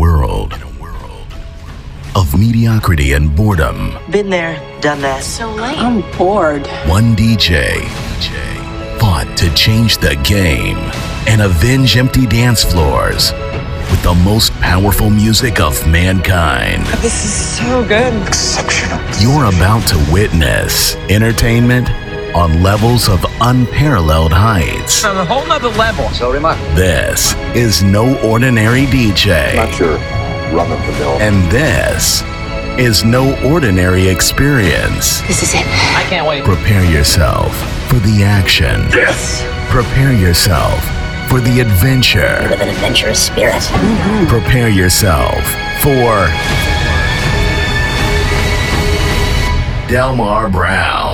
[0.00, 0.54] world
[2.16, 5.22] of mediocrity and boredom, Been there, done that.
[5.22, 5.76] So late.
[5.78, 6.66] I'm bored.
[6.88, 7.84] one DJ
[8.98, 10.78] fought to change the game
[11.28, 13.32] and avenge empty dance floors
[13.90, 16.84] with the most powerful music of mankind.
[17.02, 18.12] This is so good.
[18.26, 18.98] Exceptional.
[19.20, 21.88] You're about to witness entertainment
[22.34, 25.04] on levels of unparalleled heights.
[25.04, 26.08] on a whole nother level.
[26.74, 29.56] This is no ordinary DJ.
[29.56, 29.96] Not your
[30.54, 31.18] run of the mill.
[31.20, 32.22] And this
[32.78, 35.20] is no ordinary experience.
[35.22, 35.66] This is it.
[35.66, 36.44] I can't wait.
[36.44, 37.54] Prepare yourself
[37.88, 38.80] for the action.
[38.92, 39.42] Yes.
[39.70, 40.82] Prepare yourself
[41.28, 42.46] for the adventure.
[42.50, 43.54] With an adventurous spirit.
[43.62, 44.26] Mm-hmm.
[44.26, 45.44] Prepare yourself
[45.82, 46.28] for
[49.88, 51.09] Delmar Brown.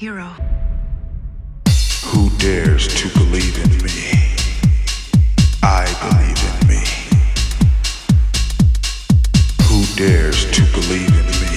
[0.00, 0.34] Hero.
[2.06, 4.32] Who dares to believe in me?
[5.62, 6.82] I believe in me.
[9.68, 11.49] Who dares to believe in me?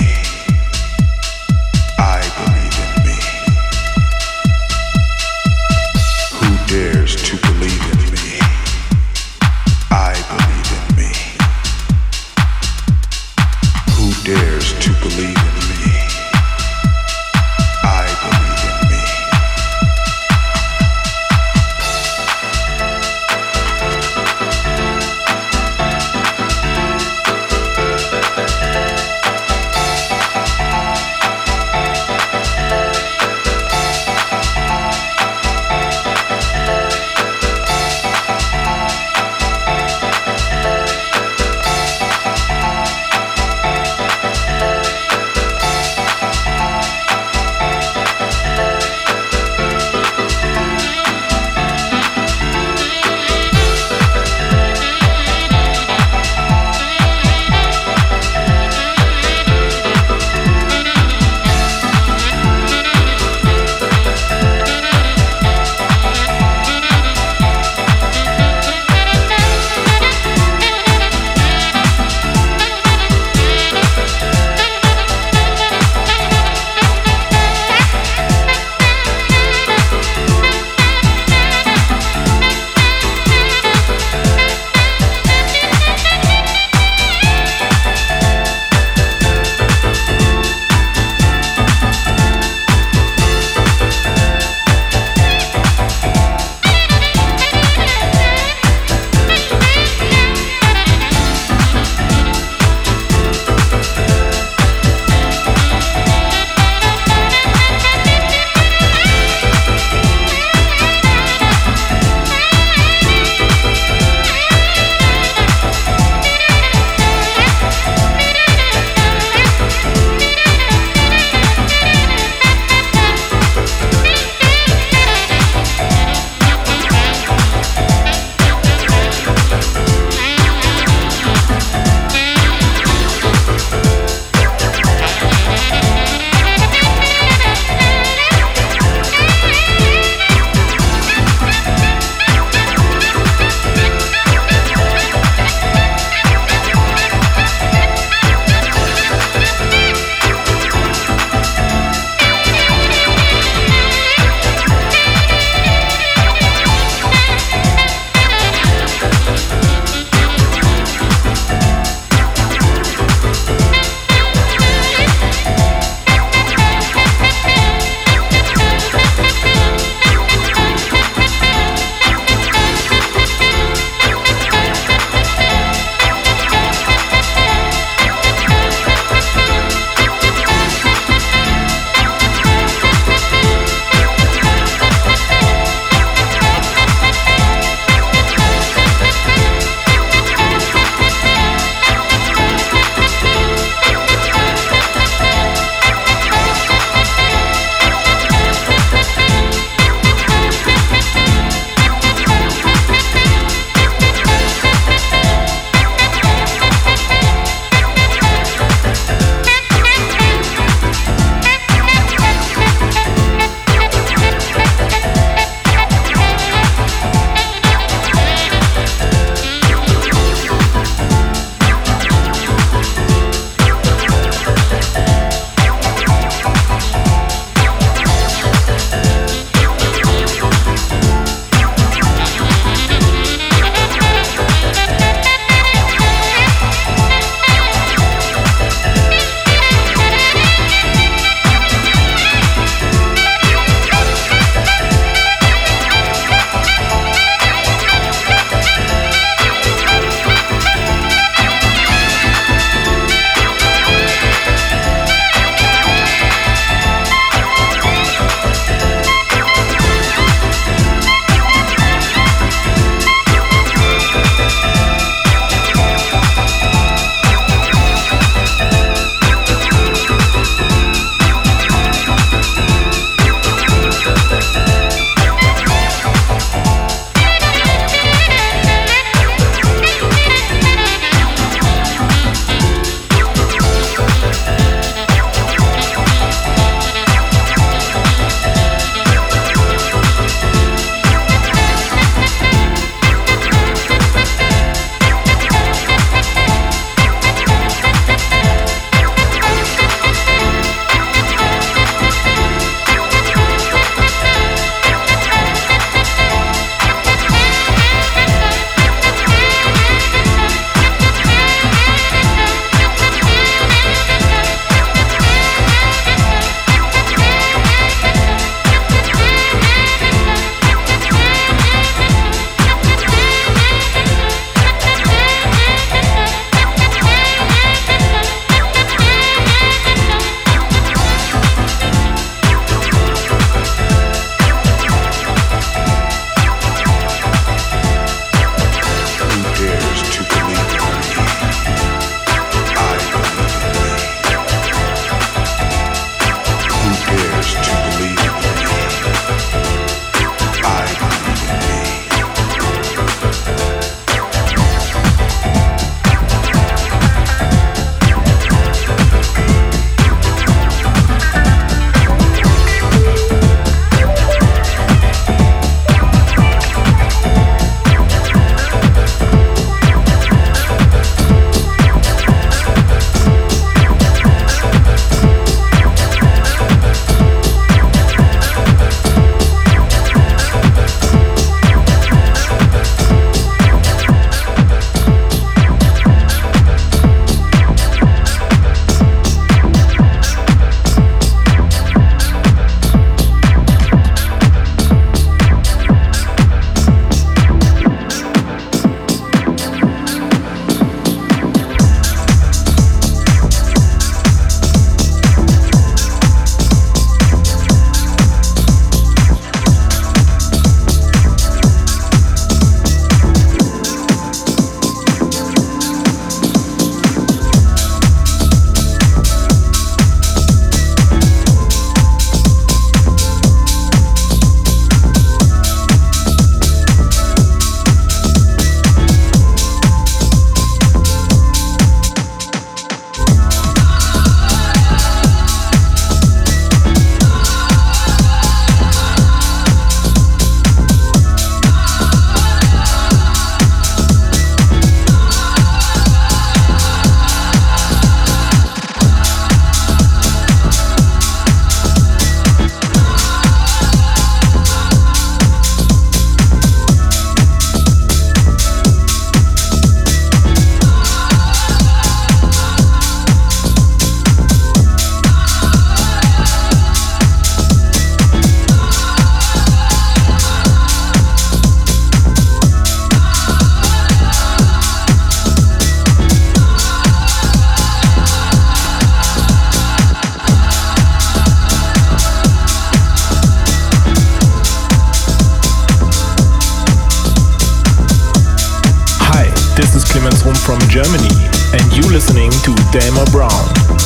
[492.63, 493.51] To Delmar Brown.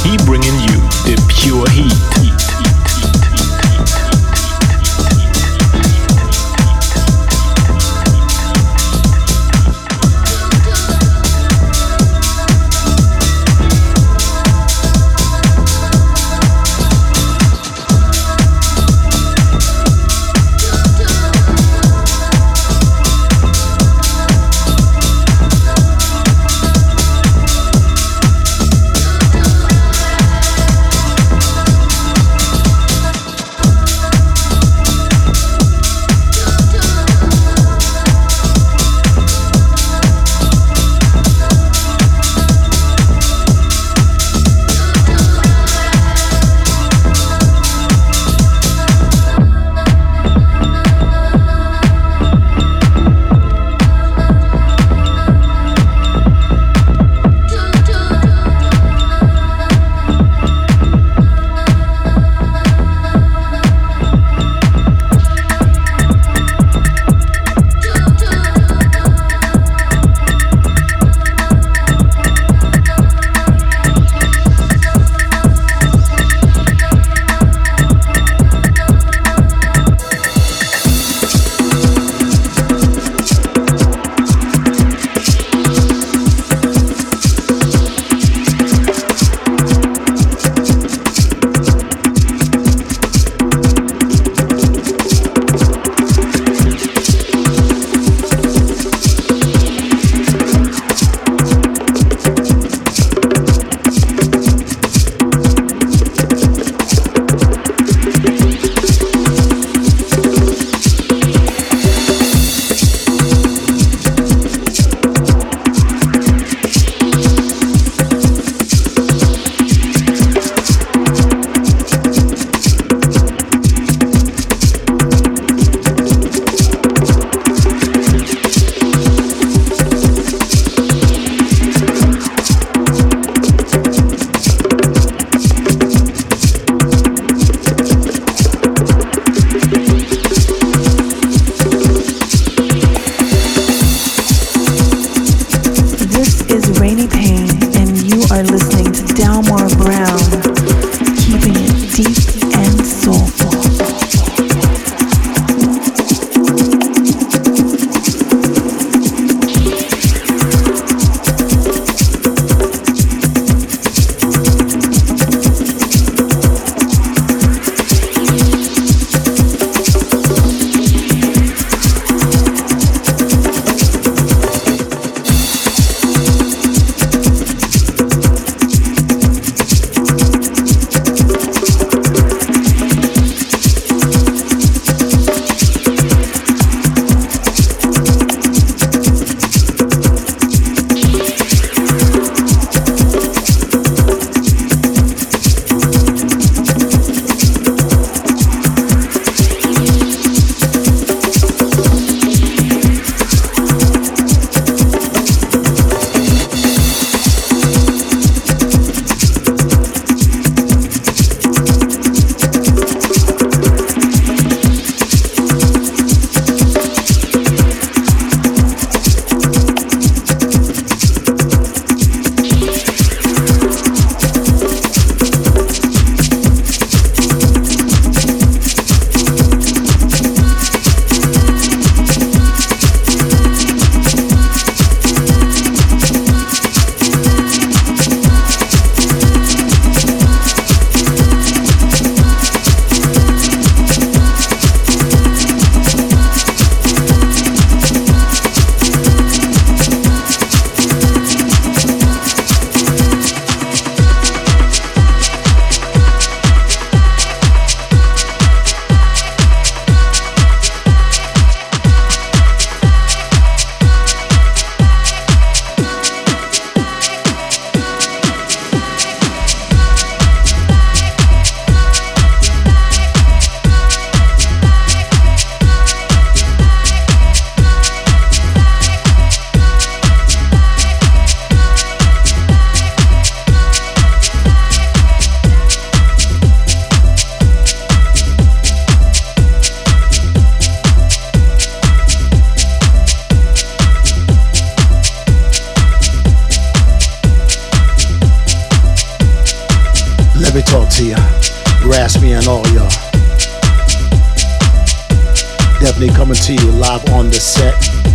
[0.04, 2.16] He bringing you the pure heat.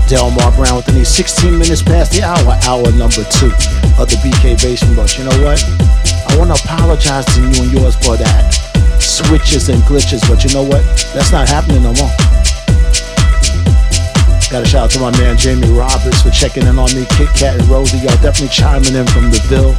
[0.09, 3.53] Delmar Brown with the 16 minutes past the hour, hour number two
[3.97, 4.97] of the BK Basement.
[4.97, 5.63] But you know what?
[6.29, 10.23] I want to apologize to you and yours for that switches and glitches.
[10.29, 10.83] But you know what?
[11.13, 12.13] That's not happening no more.
[14.51, 17.07] Got a shout out to my man Jamie Roberts for checking in on me.
[17.17, 19.73] Kit Kat and Rosie, y'all definitely chiming in from the Ville.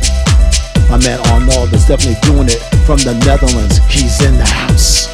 [0.90, 3.78] My man Arnold is definitely doing it from the Netherlands.
[3.90, 5.14] He's in the house.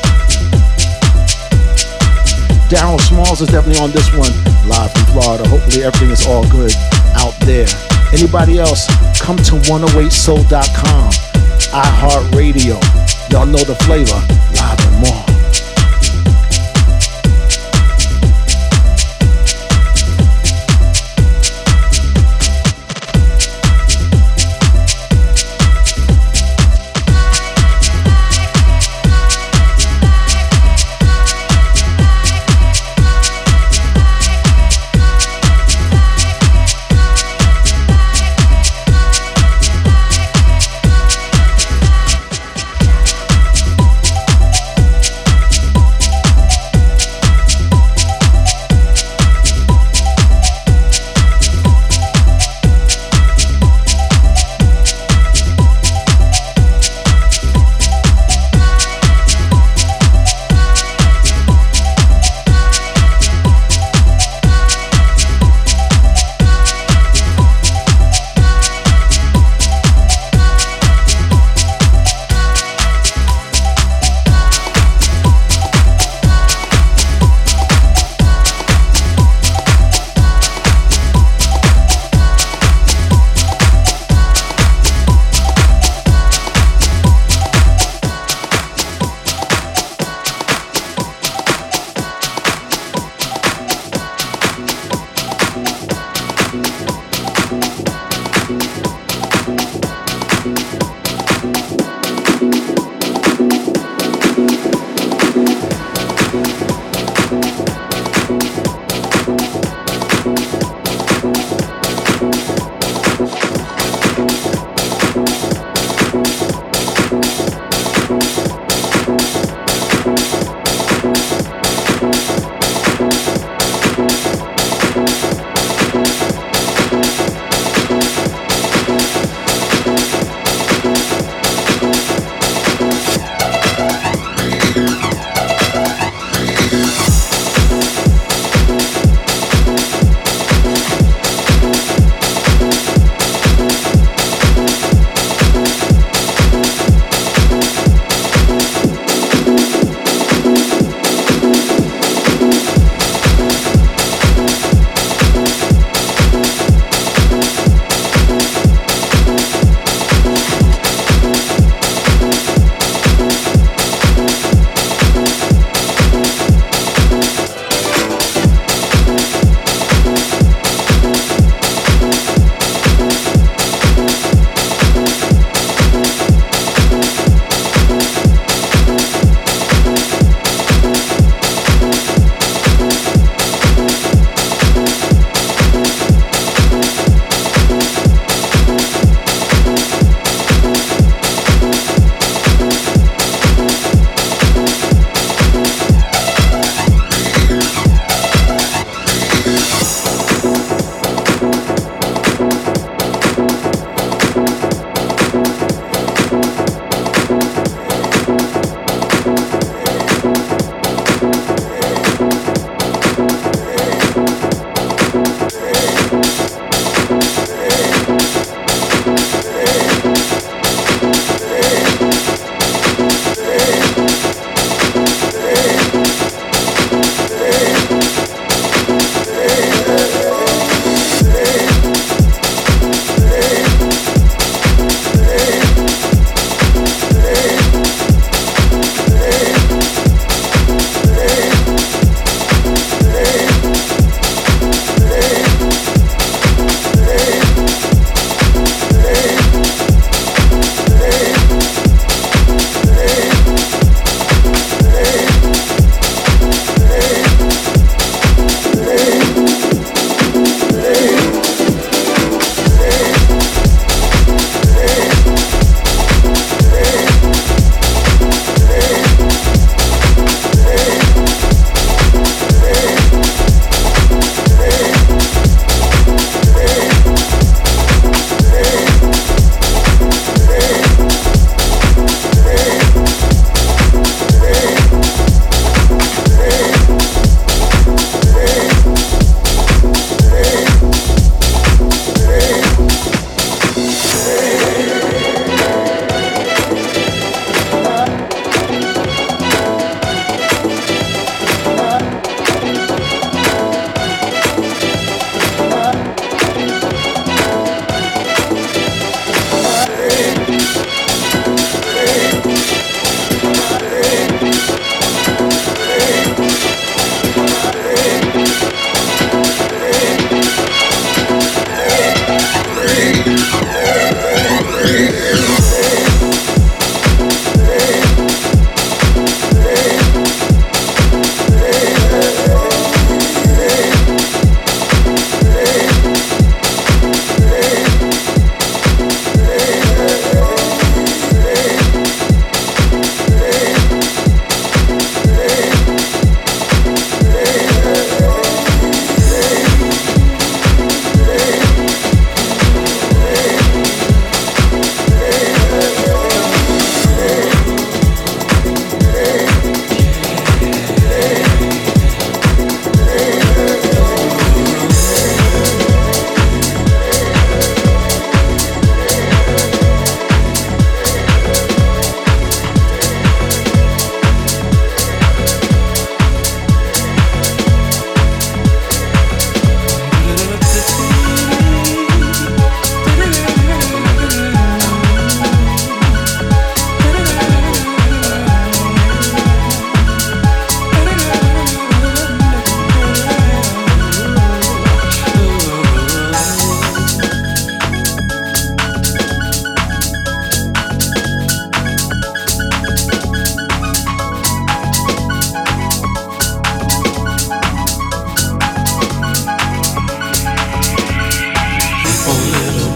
[2.71, 4.31] Daryl Smalls is definitely on this one,
[4.69, 5.47] live from Florida.
[5.49, 6.71] Hopefully everything is all good
[7.17, 7.67] out there.
[8.13, 8.87] Anybody else,
[9.19, 11.11] come to 108soul.com,
[11.73, 12.77] iHeartRadio.
[13.31, 14.21] Y'all know the flavor,
[14.55, 15.28] live and more.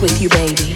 [0.00, 0.75] with you, baby.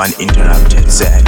[0.00, 1.26] uninterrupted said.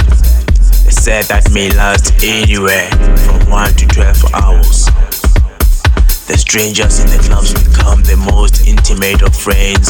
[0.87, 0.91] A
[1.27, 2.89] that may last anywhere
[3.25, 4.85] from 1 to 12 hours.
[6.27, 9.89] The strangers in the clubs become the most intimate of friends.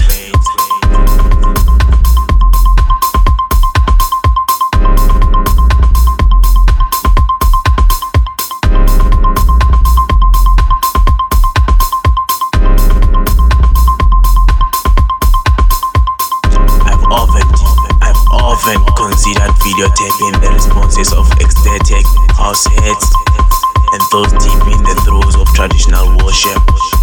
[19.79, 22.05] videotaping the responses of ecstatic
[22.35, 23.13] house heads
[23.93, 26.98] and those deep in the throes of traditional worship.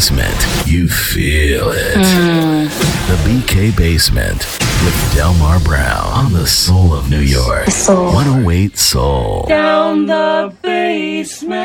[0.00, 1.94] Basement, you feel it.
[1.94, 4.46] The BK basement
[4.82, 7.68] with Delmar Brown on the soul of New York.
[7.68, 8.06] Soul.
[8.06, 9.44] 108 Soul.
[9.46, 11.60] Down the basement.